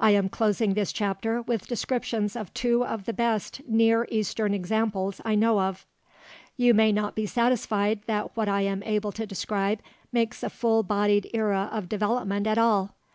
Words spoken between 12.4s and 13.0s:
at all.